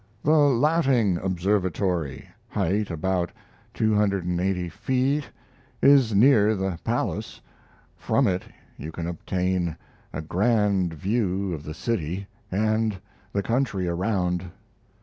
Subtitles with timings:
[0.23, 3.31] The Latting Observatory (height about
[3.75, 5.29] 280 feet)
[5.79, 7.39] is near the Palace
[7.97, 8.41] from it
[8.77, 9.77] you can obtain
[10.11, 12.99] a grand view of the city and
[13.31, 14.49] the country around.